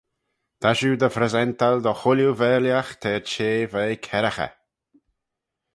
[0.61, 4.53] Ta shiu dy phresental dy chooilley vaarliagh t'er çhea veih kerraghey.